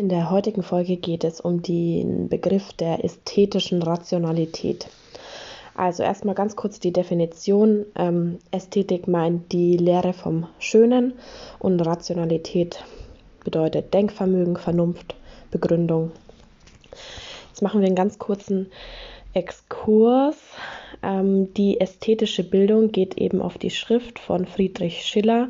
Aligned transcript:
In 0.00 0.08
der 0.08 0.30
heutigen 0.30 0.62
Folge 0.62 0.96
geht 0.96 1.24
es 1.24 1.42
um 1.42 1.60
den 1.60 2.30
Begriff 2.30 2.72
der 2.72 3.04
ästhetischen 3.04 3.82
Rationalität. 3.82 4.88
Also 5.74 6.02
erstmal 6.02 6.34
ganz 6.34 6.56
kurz 6.56 6.80
die 6.80 6.90
Definition. 6.90 7.84
Ähm, 7.96 8.38
Ästhetik 8.50 9.08
meint 9.08 9.52
die 9.52 9.76
Lehre 9.76 10.14
vom 10.14 10.46
Schönen 10.58 11.12
und 11.58 11.82
Rationalität 11.82 12.82
bedeutet 13.44 13.92
Denkvermögen, 13.92 14.56
Vernunft, 14.56 15.16
Begründung. 15.50 16.12
Jetzt 17.50 17.60
machen 17.60 17.82
wir 17.82 17.86
einen 17.86 17.94
ganz 17.94 18.18
kurzen 18.18 18.72
Exkurs. 19.34 20.36
Ähm, 21.02 21.52
die 21.54 21.80
ästhetische 21.80 22.44
Bildung 22.44 22.92
geht 22.92 23.18
eben 23.18 23.40
auf 23.40 23.58
die 23.58 23.70
Schrift 23.70 24.18
von 24.18 24.46
Friedrich 24.46 25.02
Schiller 25.02 25.48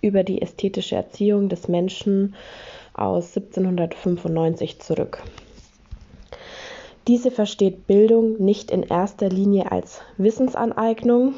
über 0.00 0.22
die 0.22 0.42
ästhetische 0.42 0.96
Erziehung 0.96 1.48
des 1.48 1.68
Menschen 1.68 2.34
aus 2.94 3.36
1795 3.36 4.80
zurück. 4.80 5.22
Diese 7.08 7.30
versteht 7.30 7.86
Bildung 7.86 8.40
nicht 8.42 8.70
in 8.70 8.84
erster 8.84 9.28
Linie 9.28 9.72
als 9.72 10.00
Wissensaneignung. 10.18 11.34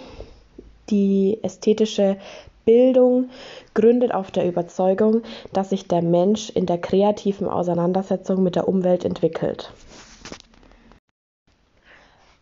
Die 0.90 1.38
ästhetische 1.42 2.18
Bildung 2.66 3.30
gründet 3.72 4.12
auf 4.12 4.30
der 4.30 4.46
Überzeugung, 4.46 5.22
dass 5.52 5.70
sich 5.70 5.88
der 5.88 6.02
Mensch 6.02 6.50
in 6.50 6.66
der 6.66 6.78
kreativen 6.78 7.48
Auseinandersetzung 7.48 8.42
mit 8.42 8.56
der 8.56 8.68
Umwelt 8.68 9.04
entwickelt. 9.04 9.72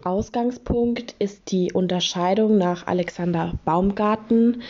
Ausgangspunkt 0.05 1.15
ist 1.19 1.51
die 1.51 1.73
Unterscheidung 1.73 2.59
nach 2.59 2.87
Alexander 2.87 3.59
Baumgarten 3.65 4.63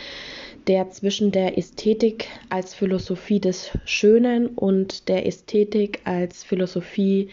der 0.67 0.89
zwischen 0.91 1.31
der 1.31 1.57
Ästhetik 1.57 2.27
als 2.49 2.73
Philosophie 2.73 3.39
des 3.39 3.71
Schönen 3.85 4.47
und 4.47 5.09
der 5.09 5.25
Ästhetik 5.25 5.99
als 6.05 6.43
Philosophie 6.43 7.29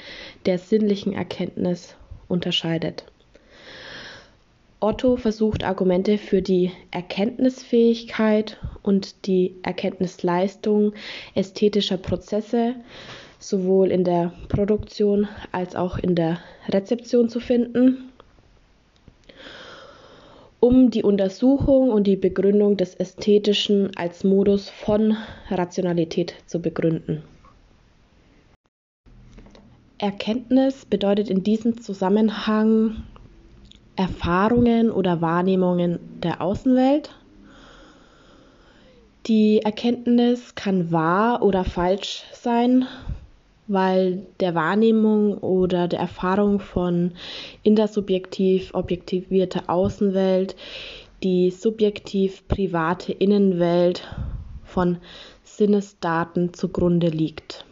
der 0.47 0.59
sinnlichen 0.59 1.13
Erkenntnis 1.13 1.95
unterscheidet. 2.27 3.05
Otto 4.81 5.17
versucht 5.17 5.63
Argumente 5.63 6.17
für 6.17 6.41
die 6.41 6.73
Erkenntnisfähigkeit 6.91 8.59
und 8.83 9.27
die 9.27 9.57
Erkenntnisleistung 9.63 10.95
ästhetischer 11.35 11.99
Prozesse 11.99 12.77
sowohl 13.41 13.91
in 13.91 14.05
der 14.05 14.33
Produktion 14.49 15.27
als 15.51 15.75
auch 15.75 15.99
in 15.99 16.15
der 16.15 16.39
Rezeption 16.69 17.29
zu 17.29 17.41
finden 17.41 18.11
um 20.61 20.91
die 20.91 21.03
Untersuchung 21.03 21.91
und 21.91 22.07
die 22.07 22.17
Begründung 22.17 22.77
des 22.77 22.95
Ästhetischen 22.95 23.97
als 23.97 24.25
Modus 24.25 24.69
von 24.69 25.17
Rationalität 25.49 26.35
zu 26.47 26.61
begründen. 26.61 27.23
Erkenntnis 29.97 30.85
bedeutet 30.85 31.31
in 31.31 31.43
diesem 31.43 31.81
Zusammenhang 31.81 33.03
Erfahrungen 33.97 34.91
oder 34.91 35.21
Wahrnehmungen 35.21 35.99
der 36.23 36.41
Außenwelt. 36.41 37.11
Die 39.27 39.61
Erkenntnis 39.61 40.55
kann 40.55 40.91
wahr 40.93 41.43
oder 41.43 41.65
falsch 41.65 42.25
sein 42.33 42.87
weil 43.71 44.27
der 44.41 44.57
Wahrnehmung 44.57 45.39
oder 45.39 45.87
der 45.87 46.01
Erfahrung 46.01 46.59
von 46.59 47.13
intersubjektiv 47.63 48.75
objektivierter 48.75 49.71
Außenwelt 49.71 50.57
die 51.23 51.51
subjektiv 51.51 52.49
private 52.49 53.13
Innenwelt 53.13 54.09
von 54.65 54.99
Sinnesdaten 55.45 56.53
zugrunde 56.55 57.09
liegt. 57.09 57.65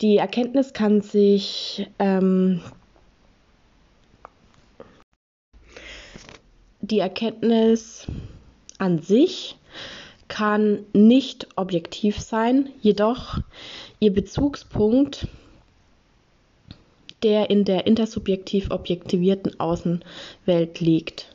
Die 0.00 0.16
Erkenntnis 0.16 0.72
kann 0.72 1.00
sich 1.00 1.88
ähm, 1.98 2.60
die 6.80 6.98
Erkenntnis 6.98 8.06
an 8.78 8.98
sich 9.00 9.56
kann 10.30 10.86
nicht 10.94 11.48
objektiv 11.56 12.18
sein, 12.20 12.70
jedoch 12.80 13.38
ihr 13.98 14.14
Bezugspunkt, 14.14 15.26
der 17.22 17.50
in 17.50 17.66
der 17.66 17.86
intersubjektiv 17.86 18.70
objektivierten 18.70 19.60
Außenwelt 19.60 20.80
liegt. 20.80 21.34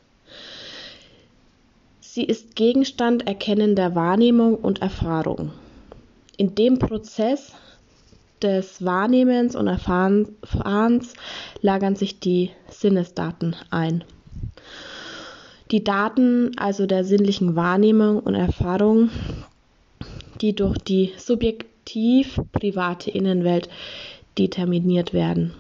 Sie 2.00 2.24
ist 2.24 2.56
Gegenstand 2.56 3.28
erkennender 3.28 3.94
Wahrnehmung 3.94 4.56
und 4.56 4.82
Erfahrung. 4.82 5.52
In 6.38 6.56
dem 6.56 6.80
Prozess 6.80 7.52
des 8.42 8.84
Wahrnehmens 8.84 9.56
und 9.56 9.68
Erfahrens 9.68 11.14
lagern 11.62 11.96
sich 11.96 12.20
die 12.20 12.52
Sinnesdaten 12.70 13.56
ein. 13.70 14.04
Die 15.72 15.84
Daten 15.84 16.52
also 16.58 16.86
der 16.86 17.04
sinnlichen 17.04 17.56
Wahrnehmung 17.56 18.20
und 18.20 18.36
Erfahrung, 18.36 19.10
die 20.42 20.54
durch 20.54 20.78
die 20.78 21.14
subjektiv 21.18 22.40
private 22.52 23.10
Innenwelt 23.10 23.70
determiniert 24.38 25.14
werden. 25.14 25.54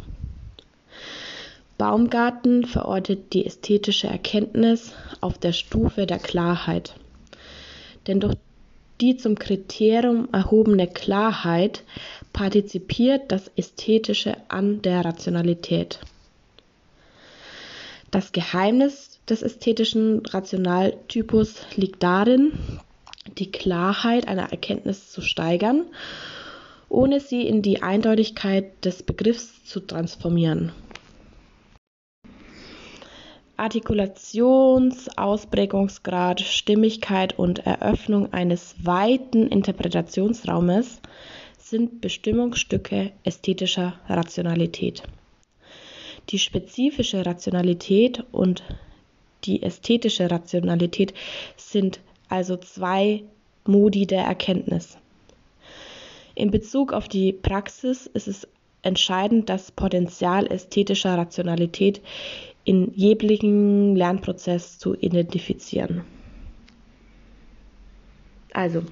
Baumgarten 1.77 2.65
verortet 2.65 3.33
die 3.33 3.45
ästhetische 3.45 4.07
Erkenntnis 4.07 4.93
auf 5.21 5.37
der 5.37 5.53
Stufe 5.53 6.05
der 6.05 6.19
Klarheit. 6.19 6.93
Denn 8.07 8.19
durch 8.19 8.35
die 9.01 9.17
zum 9.17 9.37
Kriterium 9.37 10.29
erhobene 10.31 10.87
Klarheit 10.87 11.83
partizipiert 12.31 13.31
das 13.31 13.51
Ästhetische 13.57 14.37
an 14.47 14.81
der 14.83 15.03
Rationalität. 15.03 15.99
Das 18.11 18.31
Geheimnis 18.31 19.14
des 19.29 19.41
ästhetischen 19.41 20.25
Rationaltypus 20.25 21.65
liegt 21.75 22.03
darin, 22.03 22.53
die 23.37 23.51
Klarheit 23.51 24.27
einer 24.27 24.51
Erkenntnis 24.51 25.11
zu 25.11 25.21
steigern, 25.21 25.85
ohne 26.89 27.19
sie 27.19 27.47
in 27.47 27.61
die 27.61 27.81
Eindeutigkeit 27.81 28.85
des 28.85 29.03
Begriffs 29.03 29.65
zu 29.65 29.79
transformieren. 29.79 30.71
Artikulations-, 33.57 35.09
Ausprägungsgrad, 35.17 36.41
Stimmigkeit 36.41 37.39
und 37.39 37.59
Eröffnung 37.65 38.33
eines 38.33 38.75
weiten 38.83 39.47
Interpretationsraumes 39.47 40.99
sind 41.57 42.01
Bestimmungsstücke 42.01 43.11
ästhetischer 43.23 43.93
Rationalität. 44.07 45.03
Die 46.29 46.39
spezifische 46.39 47.25
Rationalität 47.25 48.23
und 48.31 48.63
die 49.45 49.63
ästhetische 49.63 50.29
Rationalität 50.29 51.13
sind 51.57 51.99
also 52.29 52.57
zwei 52.57 53.23
Modi 53.65 54.05
der 54.05 54.23
Erkenntnis. 54.23 54.97
In 56.35 56.51
Bezug 56.51 56.91
auf 56.91 57.07
die 57.07 57.31
Praxis 57.31 58.07
ist 58.07 58.27
es 58.27 58.47
entscheidend, 58.81 59.49
das 59.49 59.71
Potenzial 59.71 60.45
ästhetischer 60.47 61.17
Rationalität 61.17 62.01
in 62.63 62.91
jeglichen 62.95 63.95
Lernprozess 63.95 64.77
zu 64.77 64.95
identifizieren. 64.95 66.01
Also, 68.53 68.83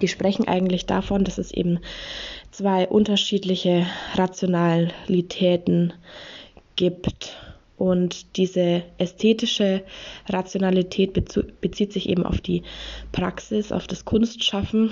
die 0.00 0.08
sprechen 0.08 0.48
eigentlich 0.48 0.86
davon, 0.86 1.24
dass 1.24 1.38
es 1.38 1.52
eben 1.52 1.80
zwei 2.50 2.88
unterschiedliche 2.88 3.86
Rationalitäten 4.14 5.92
gibt. 6.76 7.36
Und 7.80 8.36
diese 8.36 8.82
ästhetische 8.98 9.82
Rationalität 10.28 11.14
bezieht 11.62 11.94
sich 11.94 12.10
eben 12.10 12.26
auf 12.26 12.42
die 12.42 12.62
Praxis, 13.10 13.72
auf 13.72 13.86
das 13.86 14.04
Kunstschaffen. 14.04 14.90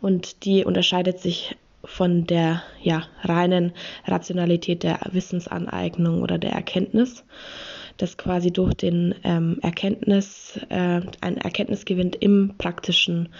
Und 0.00 0.44
die 0.44 0.64
unterscheidet 0.64 1.18
sich 1.18 1.56
von 1.82 2.24
der 2.28 2.62
ja, 2.80 3.08
reinen 3.22 3.72
Rationalität 4.06 4.84
der 4.84 5.00
Wissensaneignung 5.10 6.22
oder 6.22 6.38
der 6.38 6.52
Erkenntnis, 6.52 7.24
das 7.96 8.16
quasi 8.16 8.52
durch 8.52 8.74
den 8.74 9.16
ähm, 9.24 9.58
Erkenntnis, 9.60 10.60
äh, 10.68 11.00
ein 11.20 11.36
Erkenntnisgewinn 11.36 12.12
im 12.12 12.54
praktischen 12.58 13.30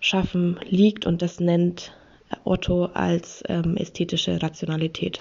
Schaffen 0.00 0.58
liegt 0.66 1.04
und 1.04 1.20
das 1.20 1.40
nennt 1.40 1.92
Otto 2.44 2.86
als 2.86 3.44
ähm, 3.50 3.76
ästhetische 3.76 4.42
Rationalität. 4.42 5.18